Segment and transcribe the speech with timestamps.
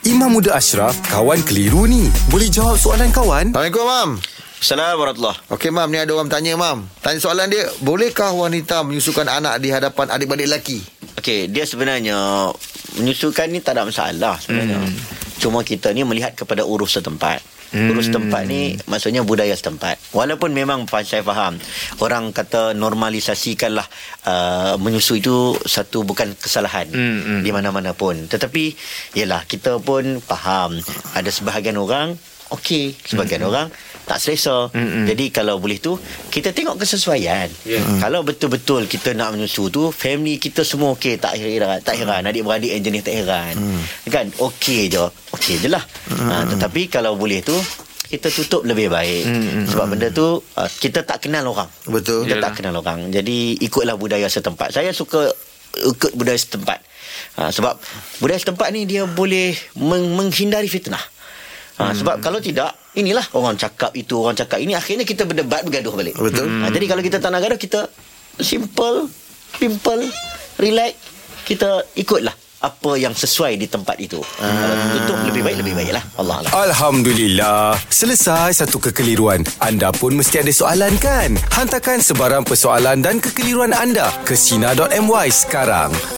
[0.00, 2.08] Imam Muda Ashraf, kawan keliru ni.
[2.32, 3.52] Boleh jawab soalan kawan?
[3.52, 4.10] Assalamualaikum, Mam.
[4.56, 5.88] Assalamualaikum warahmatullahi Okey, Mam.
[5.92, 6.88] Ni ada orang tanya, Mam.
[7.04, 10.80] Tanya soalan dia, bolehkah wanita menyusukan anak di hadapan adik-beradik lelaki?
[11.20, 12.48] Okey, dia sebenarnya
[12.96, 14.80] menyusukan ni tak ada masalah sebenarnya.
[14.80, 14.96] Hmm.
[15.36, 17.44] Cuma kita ni melihat kepada urus setempat.
[17.70, 17.94] Hmm.
[17.94, 19.98] Urus setempat ni maksudnya budaya setempat.
[20.10, 21.54] Walaupun memang saya faham
[22.02, 23.86] orang kata normalisasikanlah
[24.26, 27.40] uh, menyusui itu satu bukan kesalahan hmm, hmm.
[27.46, 28.26] di mana-mana pun.
[28.26, 28.74] Tetapi
[29.14, 30.74] yalah kita pun faham
[31.14, 32.18] ada sebahagian orang
[32.52, 33.50] okey, sebahagian hmm.
[33.50, 33.68] orang
[34.10, 34.66] tak selesa.
[34.74, 35.04] Mm-hmm.
[35.06, 35.94] Jadi kalau boleh tu
[36.34, 37.46] kita tengok kesesuaian.
[37.62, 37.78] Yeah.
[37.78, 38.02] Mm.
[38.02, 42.74] Kalau betul-betul kita nak menyusu tu family kita semua okey tak heran tak heran adik-beradik
[42.74, 43.54] yang jenis tak heran.
[43.54, 43.82] Mm.
[44.10, 45.06] Kan okey je.
[45.30, 45.86] Okey je lah.
[46.10, 46.26] Mm.
[46.26, 47.54] Ha, tetapi kalau boleh tu
[48.10, 49.64] kita tutup lebih baik mm-hmm.
[49.70, 52.50] sebab benda tu uh, kita tak kenal orang betul kita Yalah.
[52.50, 55.30] tak kenal orang jadi ikutlah budaya setempat saya suka
[55.78, 56.82] ikut budaya setempat
[57.38, 57.78] uh, sebab
[58.18, 60.98] budaya setempat ni dia boleh meng- menghindari fitnah
[61.80, 61.96] Ha, hmm.
[61.96, 64.76] Sebab kalau tidak, inilah orang cakap itu, orang cakap ini.
[64.76, 66.12] Akhirnya kita berdebat, bergaduh balik.
[66.20, 66.44] Betul.
[66.60, 67.88] Ha, jadi kalau kita tak nak gaduh, kita
[68.36, 69.08] simple,
[69.56, 70.04] simple,
[70.60, 70.92] relax.
[71.40, 74.20] Kita ikutlah apa yang sesuai di tempat itu.
[74.20, 74.92] Hmm.
[74.92, 76.04] Tutup lebih baik, lebih baiklah.
[76.20, 76.52] Allah Allah.
[76.68, 77.80] Alhamdulillah.
[77.88, 79.48] Selesai satu kekeliruan.
[79.64, 81.32] Anda pun mesti ada soalan kan?
[81.56, 85.88] Hantarkan sebarang persoalan dan kekeliruan anda ke Sina.my sekarang.